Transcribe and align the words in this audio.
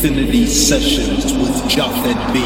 Affinity 0.00 0.46
Sessions 0.46 1.24
with 1.34 1.54
Japhet 1.68 2.32
B. 2.32 2.40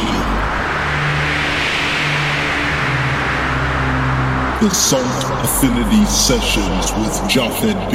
The 4.61 4.75
Sunk 4.75 5.07
Affinity 5.45 6.05
Sessions 6.07 6.91
with 6.99 7.13
Japhet 7.31 7.79
B. 7.93 7.95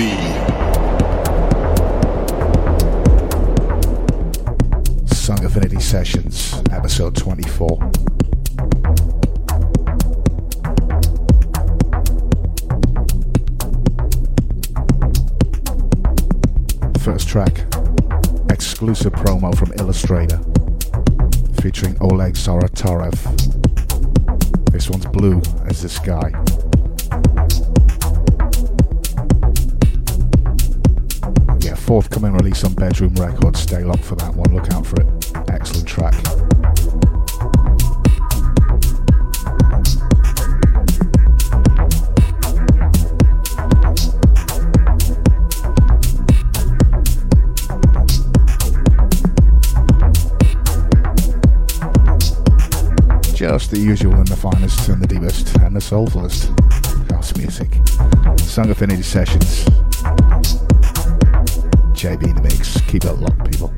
Sunk 5.14 5.44
Affinity 5.44 5.82
Sessions, 5.82 6.29
featuring 21.70 21.96
Oleg 22.02 22.34
Saratarev. 22.34 23.14
This 24.72 24.90
one's 24.90 25.06
blue 25.06 25.40
as 25.68 25.84
the 25.84 25.88
sky. 25.88 26.32
Yeah, 31.62 31.76
forthcoming 31.76 32.34
release 32.34 32.64
on 32.64 32.74
Bedroom 32.74 33.14
Records. 33.14 33.60
Stay 33.60 33.84
locked 33.84 34.04
for 34.04 34.16
that 34.16 34.34
one. 34.34 34.52
Look 34.52 34.72
out 34.74 34.88
for 34.88 35.00
it. 35.00 35.19
Just 53.50 53.72
the 53.72 53.80
usual 53.80 54.14
and 54.14 54.28
the 54.28 54.36
finest 54.36 54.88
and 54.90 55.02
the 55.02 55.08
deepest 55.08 55.58
and 55.58 55.76
the 55.76 55.80
soulfulest 55.80 56.50
house 57.10 57.36
music. 57.36 57.80
Sunk 58.42 58.70
Affinity 58.70 59.02
Sessions. 59.02 59.66
JB 61.98 62.30
in 62.30 62.36
the 62.36 62.42
mix. 62.44 62.80
Keep 62.82 63.06
it 63.06 63.14
locked, 63.14 63.52
people. 63.52 63.74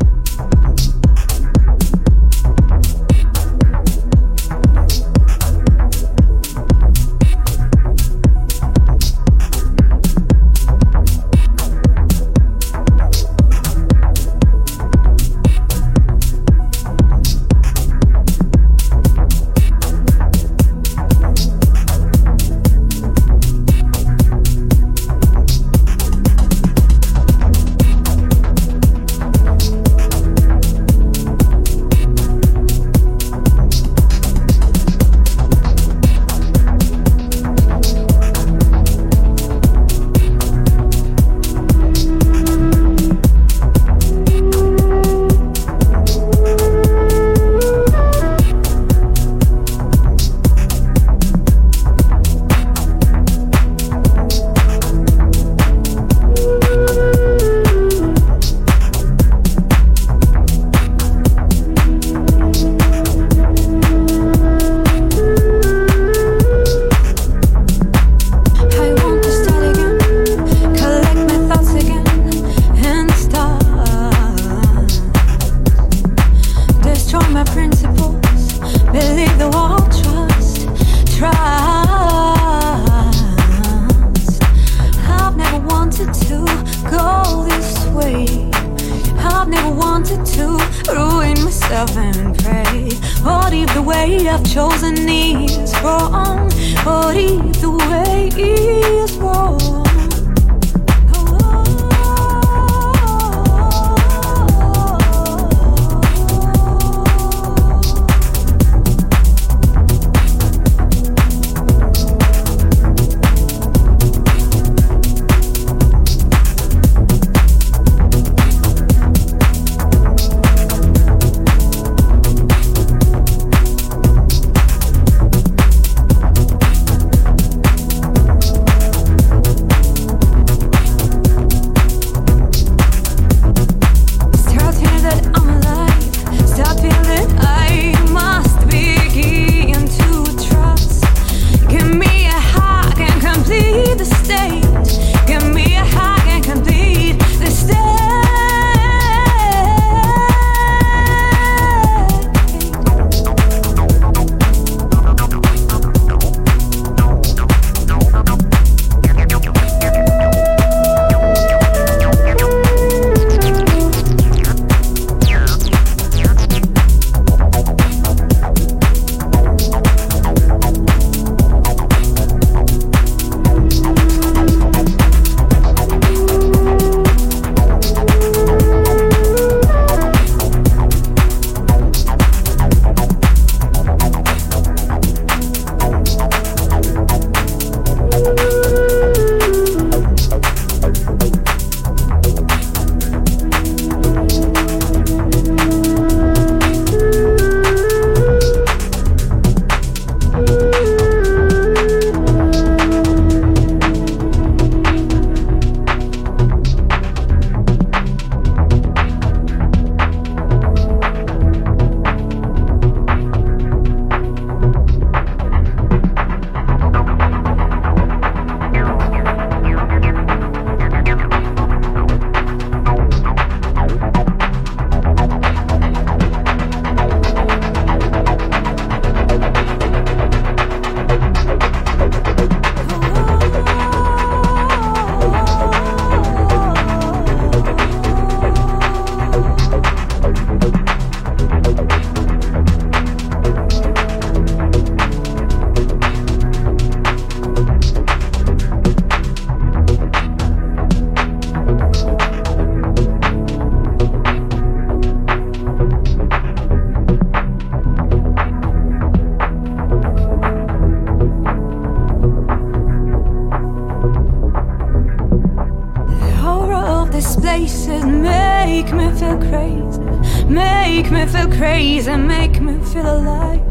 Make 271.02 271.12
me 271.12 271.26
feel 271.26 271.48
crazy, 271.48 272.16
make 272.16 272.62
me 272.62 272.78
feel 272.86 273.18
alive. 273.18 273.62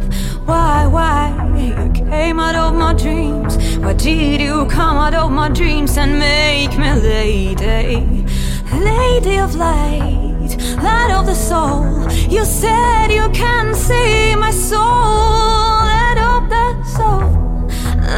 Why, 0.49 0.87
why 0.87 1.31
you 1.57 1.93
came 1.93 2.41
out 2.41 2.57
of 2.57 2.75
my 2.75 2.93
dreams? 2.93 3.57
Why 3.79 3.93
did 3.93 4.41
you 4.41 4.67
come 4.67 4.97
out 4.97 5.15
of 5.15 5.31
my 5.31 5.49
dreams 5.49 5.97
and 5.97 6.19
make 6.19 6.77
me 6.77 6.93
lady, 6.93 8.27
lady 8.73 9.39
of 9.39 9.55
light, 9.55 10.57
light 10.83 11.13
of 11.13 11.27
the 11.27 11.35
soul? 11.35 12.03
You 12.29 12.45
said 12.45 13.13
you 13.13 13.29
can 13.31 13.75
see 13.77 14.35
my 14.35 14.51
soul, 14.51 14.81
light 14.81 16.19
of 16.33 16.49
the 16.51 16.85
soul, 16.97 17.31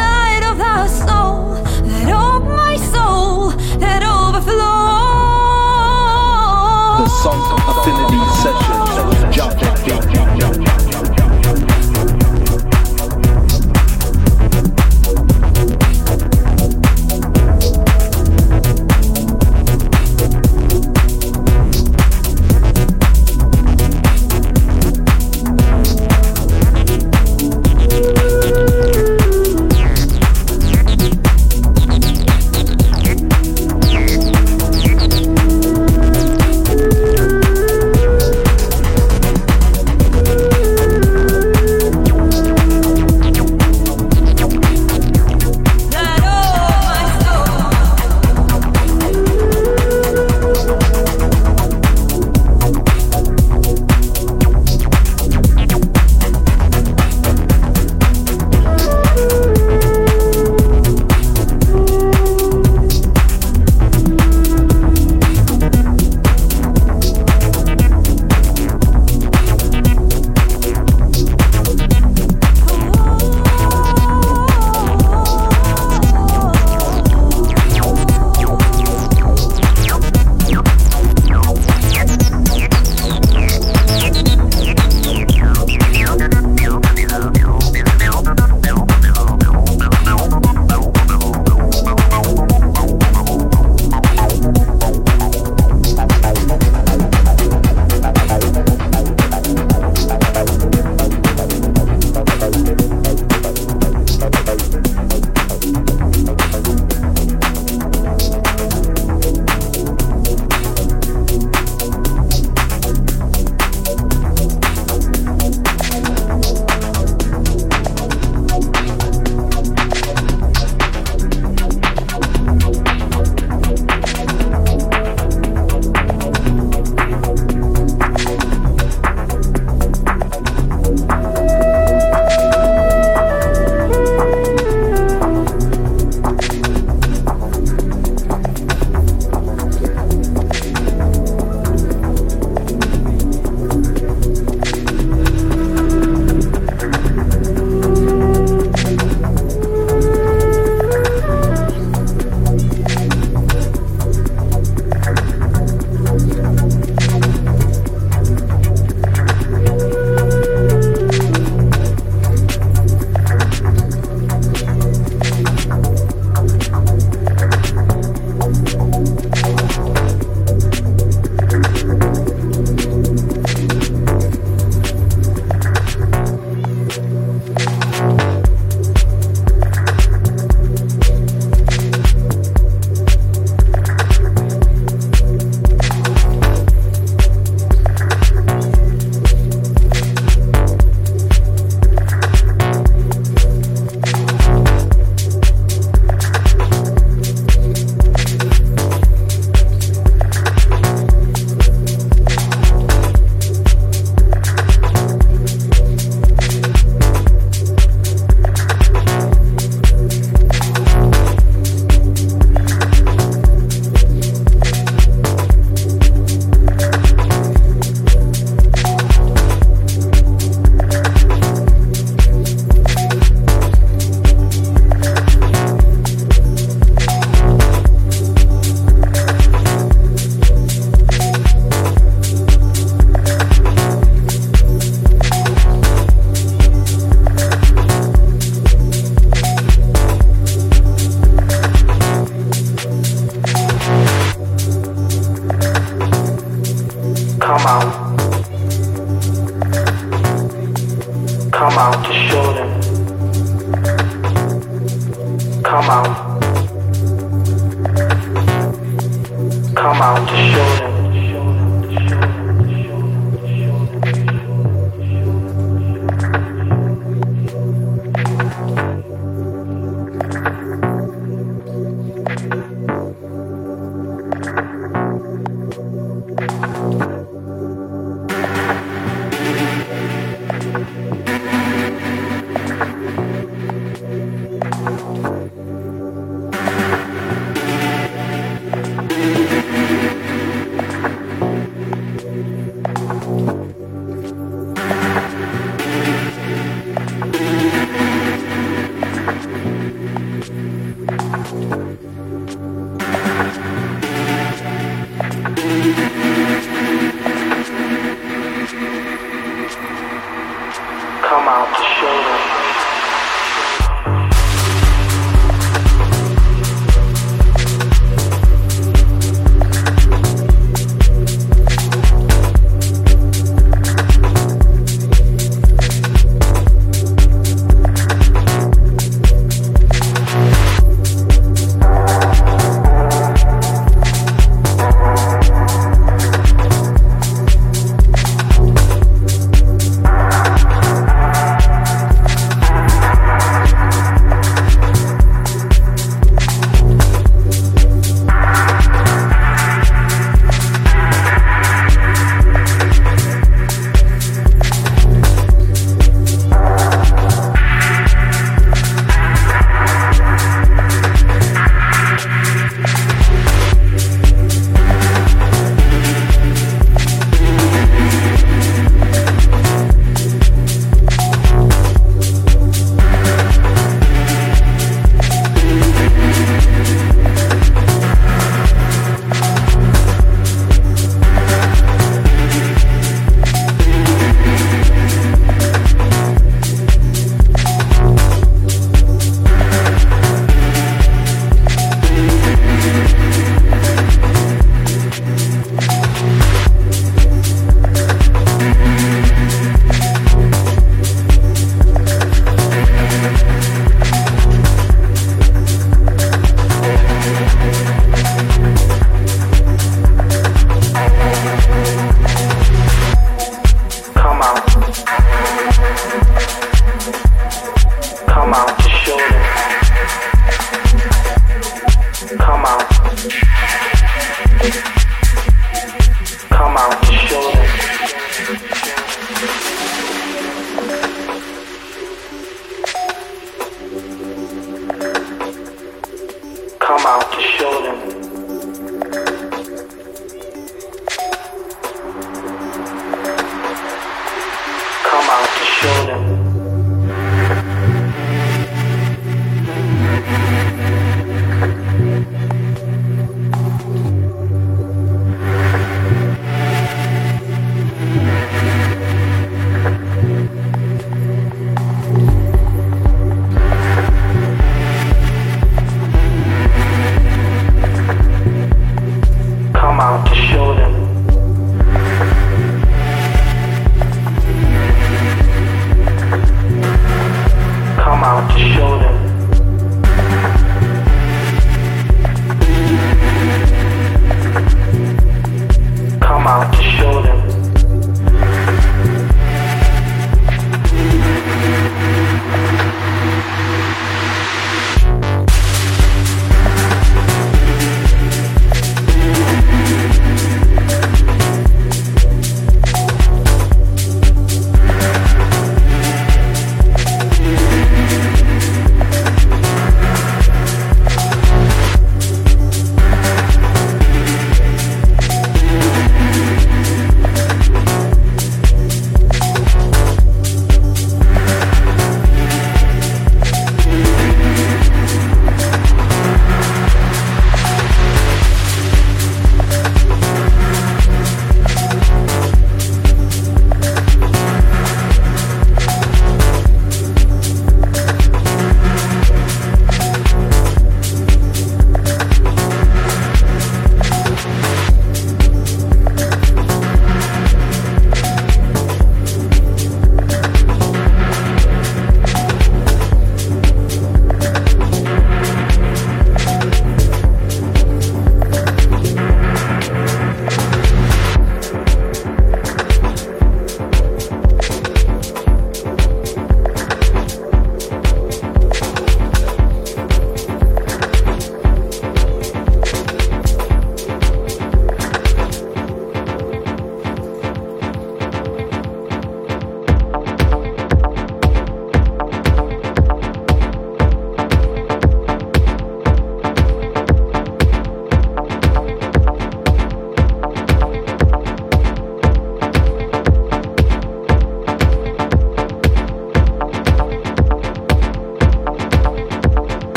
light 0.00 0.42
of 0.50 0.56
the 0.56 0.88
soul, 0.88 1.53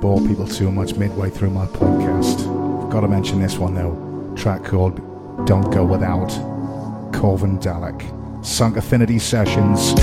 bore 0.00 0.20
people 0.20 0.46
too 0.46 0.70
much 0.70 0.94
midway 0.94 1.30
through 1.30 1.50
my 1.50 1.66
podcast. 1.66 2.90
Gotta 2.90 3.08
mention 3.08 3.40
this 3.40 3.56
one 3.58 3.74
though. 3.74 4.32
Track 4.36 4.64
called 4.64 4.96
Don't 5.46 5.70
Go 5.72 5.84
Without. 5.84 6.30
Corvin 7.12 7.58
Dalek. 7.58 8.44
Sunk 8.44 8.76
Affinity 8.76 9.18
Sessions. 9.18 9.94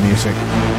Farewell. 0.00 0.16
Take 0.16 0.77